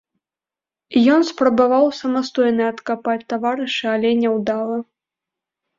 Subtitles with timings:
[1.15, 4.77] Ён спрабаваў самастойна адкапаць таварыша, але няўдала.